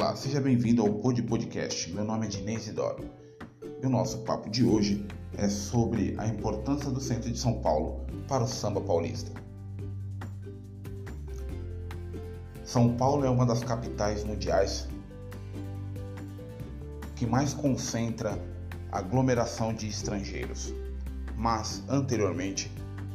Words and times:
Olá, 0.00 0.14
seja 0.14 0.40
bem-vindo 0.40 0.80
ao 0.80 0.94
Pod 0.94 1.20
Podcast. 1.24 1.92
Meu 1.92 2.04
nome 2.04 2.26
é 2.26 2.28
Dinei 2.28 2.54
Isidoro 2.54 3.10
e 3.82 3.84
o 3.84 3.90
nosso 3.90 4.18
papo 4.18 4.48
de 4.48 4.64
hoje 4.64 5.04
é 5.36 5.48
sobre 5.48 6.14
a 6.18 6.28
importância 6.28 6.88
do 6.88 7.00
centro 7.00 7.28
de 7.28 7.36
São 7.36 7.60
Paulo 7.60 8.06
para 8.28 8.44
o 8.44 8.46
samba 8.46 8.80
paulista. 8.80 9.32
São 12.62 12.96
Paulo 12.96 13.26
é 13.26 13.28
uma 13.28 13.44
das 13.44 13.64
capitais 13.64 14.22
mundiais 14.22 14.86
que 17.16 17.26
mais 17.26 17.52
concentra 17.52 18.38
aglomeração 18.92 19.74
de 19.74 19.88
estrangeiros, 19.88 20.72
mas 21.36 21.82
anteriormente 21.88 22.70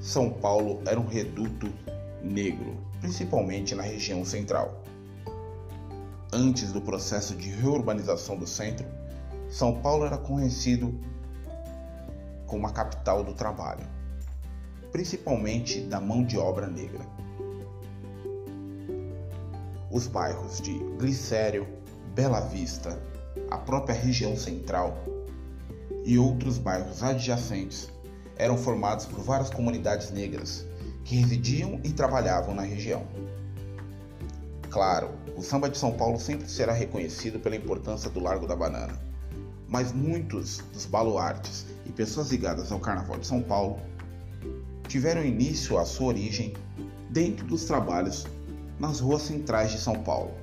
São 0.00 0.28
Paulo 0.28 0.82
era 0.86 0.98
um 0.98 1.06
reduto 1.06 1.72
negro, 2.20 2.76
principalmente 3.00 3.76
na 3.76 3.84
região 3.84 4.24
central. 4.24 4.82
Antes 6.36 6.72
do 6.72 6.80
processo 6.80 7.36
de 7.36 7.48
reurbanização 7.48 8.36
do 8.36 8.44
centro, 8.44 8.84
São 9.48 9.80
Paulo 9.80 10.04
era 10.04 10.18
conhecido 10.18 10.92
como 12.44 12.66
a 12.66 12.72
capital 12.72 13.22
do 13.22 13.32
trabalho, 13.32 13.86
principalmente 14.90 15.82
da 15.82 16.00
mão 16.00 16.24
de 16.24 16.36
obra 16.36 16.66
negra. 16.66 17.06
Os 19.92 20.08
bairros 20.08 20.60
de 20.60 20.76
Glicério, 20.98 21.68
Bela 22.16 22.40
Vista, 22.40 23.00
a 23.48 23.58
própria 23.58 23.94
região 23.94 24.36
central 24.36 25.04
e 26.04 26.18
outros 26.18 26.58
bairros 26.58 27.00
adjacentes 27.00 27.88
eram 28.36 28.58
formados 28.58 29.06
por 29.06 29.20
várias 29.20 29.50
comunidades 29.50 30.10
negras 30.10 30.66
que 31.04 31.14
residiam 31.14 31.80
e 31.84 31.92
trabalhavam 31.92 32.56
na 32.56 32.62
região. 32.62 33.06
Claro, 34.74 35.12
o 35.36 35.40
samba 35.40 35.70
de 35.70 35.78
São 35.78 35.92
Paulo 35.92 36.18
sempre 36.18 36.48
será 36.48 36.72
reconhecido 36.72 37.38
pela 37.38 37.54
importância 37.54 38.10
do 38.10 38.18
Largo 38.18 38.44
da 38.44 38.56
Banana, 38.56 39.00
mas 39.68 39.92
muitos 39.92 40.58
dos 40.72 40.84
baluartes 40.84 41.64
e 41.86 41.92
pessoas 41.92 42.32
ligadas 42.32 42.72
ao 42.72 42.80
Carnaval 42.80 43.16
de 43.16 43.24
São 43.24 43.40
Paulo 43.40 43.78
tiveram 44.88 45.24
início 45.24 45.78
a 45.78 45.84
sua 45.84 46.08
origem 46.08 46.54
dentro 47.08 47.46
dos 47.46 47.66
trabalhos 47.66 48.26
nas 48.80 48.98
ruas 48.98 49.22
centrais 49.22 49.70
de 49.70 49.78
São 49.78 50.02
Paulo, 50.02 50.34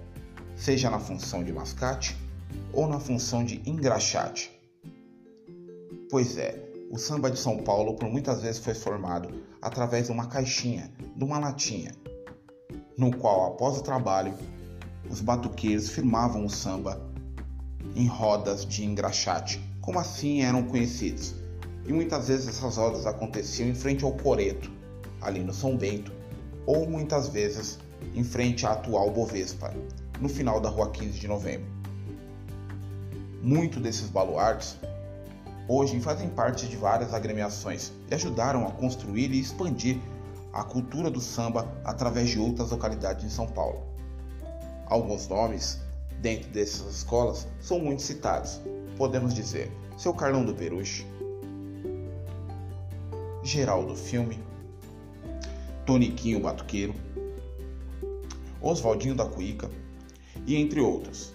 seja 0.56 0.90
na 0.90 0.98
função 0.98 1.44
de 1.44 1.52
mascate 1.52 2.16
ou 2.72 2.88
na 2.88 3.02
função 3.02 3.44
de 3.44 3.62
engraxate. 3.70 4.50
Pois 6.10 6.38
é, 6.38 6.72
o 6.90 6.98
samba 6.98 7.30
de 7.30 7.38
São 7.38 7.58
Paulo 7.58 7.96
por 7.96 8.10
muitas 8.10 8.42
vezes 8.42 8.64
foi 8.64 8.76
formado 8.76 9.44
através 9.62 10.06
de 10.06 10.14
uma 10.14 10.28
caixinha, 10.28 10.90
de 11.18 11.22
uma 11.26 11.38
latinha, 11.38 11.92
no 13.02 13.12
qual 13.18 13.48
após 13.48 13.80
o 13.80 13.82
trabalho 13.82 14.32
os 15.10 15.22
batuqueiros 15.22 15.90
firmavam 15.90 16.46
o 16.46 16.50
samba 16.52 17.02
em 17.96 18.06
rodas 18.06 18.64
de 18.64 18.86
engraxate, 18.86 19.60
como 19.82 19.98
assim 19.98 20.44
eram 20.44 20.62
conhecidos. 20.62 21.34
E 21.88 21.92
muitas 21.92 22.28
vezes 22.28 22.48
essas 22.48 22.78
rodas 22.78 23.08
aconteciam 23.08 23.68
em 23.68 23.74
frente 23.74 24.04
ao 24.04 24.12
Coreto, 24.12 24.72
ali 25.20 25.40
no 25.40 25.52
São 25.52 25.76
Bento, 25.76 26.12
ou 26.68 26.88
muitas 26.88 27.28
vezes 27.28 27.80
em 28.14 28.24
frente 28.24 28.68
à 28.68 28.74
atual 28.74 29.10
Bovespa, 29.10 29.74
no 30.20 30.30
final 30.30 30.62
da 30.62 30.70
rua 30.70 30.92
15 30.92 31.20
de 31.20 31.28
novembro. 31.28 31.66
Muito 33.42 33.80
desses 33.80 34.10
baluartes 34.10 34.78
hoje 35.68 36.00
fazem 36.00 36.30
parte 36.30 36.68
de 36.68 36.78
várias 36.78 37.16
agremiações 37.16 37.92
e 38.12 38.14
ajudaram 38.14 38.68
a 38.68 38.72
construir 38.72 39.32
e 39.32 39.40
expandir 39.40 39.98
a 40.54 40.64
cultura 40.64 41.10
do 41.10 41.22
samba 41.22 41.72
através 41.84 42.30
de 42.30 42.40
outras 42.40 42.72
localidades 42.72 43.24
de 43.26 43.32
São 43.32 43.48
Paulo. 43.48 43.82
Alguns 44.86 45.28
nomes 45.28 45.80
dentro 46.20 46.50
dessas 46.50 46.96
escolas 46.96 47.48
são 47.60 47.80
muito 47.80 48.02
citados. 48.02 48.60
Podemos 48.98 49.34
dizer 49.34 49.72
Seu 49.98 50.14
Carlão 50.14 50.44
do 50.44 50.54
Peruche, 50.54 51.06
Geraldo 53.44 53.96
Filme, 53.96 54.40
Toniquinho 55.86 56.42
Batuqueiro, 56.42 56.94
Oswaldinho 58.62 59.16
da 59.16 59.26
Cuíca 59.26 59.70
e 60.46 60.56
entre 60.56 60.82
outros. 60.82 61.34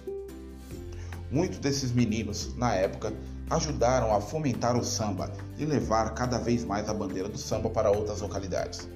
Muitos 1.30 1.58
desses 1.58 1.90
meninos, 1.90 2.54
na 2.54 2.74
época, 2.74 3.12
ajudaram 3.50 4.14
a 4.14 4.20
fomentar 4.20 4.76
o 4.76 4.84
samba 4.84 5.32
e 5.58 5.64
levar 5.64 6.14
cada 6.14 6.38
vez 6.38 6.64
mais 6.64 6.88
a 6.88 6.94
bandeira 6.94 7.28
do 7.28 7.38
samba 7.38 7.68
para 7.68 7.90
outras 7.90 8.20
localidades. 8.20 8.88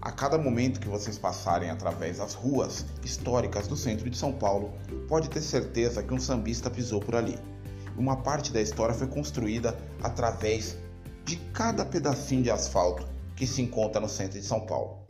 A 0.00 0.10
cada 0.10 0.36
momento 0.36 0.80
que 0.80 0.88
vocês 0.88 1.16
passarem 1.16 1.70
através 1.70 2.18
das 2.18 2.34
ruas 2.34 2.84
históricas 3.04 3.68
do 3.68 3.76
centro 3.76 4.10
de 4.10 4.16
São 4.16 4.32
Paulo, 4.32 4.72
pode 5.08 5.30
ter 5.30 5.40
certeza 5.40 6.02
que 6.02 6.12
um 6.12 6.18
sambista 6.18 6.68
pisou 6.68 7.00
por 7.00 7.14
ali. 7.14 7.38
Uma 7.96 8.16
parte 8.16 8.52
da 8.52 8.60
história 8.60 8.94
foi 8.94 9.06
construída 9.06 9.78
através 10.02 10.76
de 11.24 11.36
cada 11.52 11.84
pedacinho 11.84 12.42
de 12.42 12.50
asfalto 12.50 13.06
que 13.36 13.46
se 13.46 13.62
encontra 13.62 14.00
no 14.00 14.08
centro 14.08 14.40
de 14.40 14.44
São 14.44 14.66
Paulo. 14.66 15.06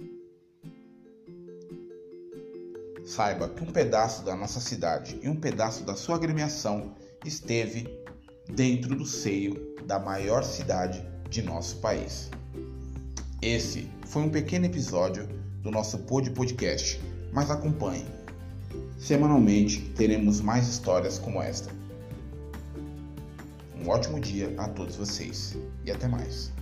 Saiba 3.05 3.49
que 3.49 3.63
um 3.63 3.73
pedaço 3.73 4.23
da 4.25 4.37
nossa 4.37 4.61
cidade 4.61 5.19
e 5.23 5.29
um 5.29 5.37
pedaço 5.37 5.85
da 5.85 5.95
sua 5.95 6.17
agremiação 6.17 6.95
esteve 7.25 7.89
dentro 8.49 8.95
do 8.95 9.07
seio 9.07 9.75
da 9.87 9.99
maior 9.99 10.45
cidade 10.45 11.03
de 11.29 11.43
nosso 11.43 11.77
país. 11.77 12.31
Esse 13.43 13.91
foi 14.07 14.23
um 14.23 14.31
pequeno 14.31 14.67
episódio 14.67 15.27
do 15.65 15.71
nosso 15.73 15.99
Pod 15.99 16.31
Podcast, 16.31 17.01
mas 17.33 17.51
acompanhe. 17.51 18.07
Semanalmente 18.97 19.81
teremos 19.97 20.41
mais 20.41 20.69
histórias 20.69 21.19
como 21.19 21.43
esta. 21.43 21.69
Um 23.77 23.89
ótimo 23.89 24.21
dia 24.21 24.55
a 24.59 24.69
todos 24.69 24.95
vocês 24.95 25.57
e 25.85 25.91
até 25.91 26.07
mais. 26.07 26.53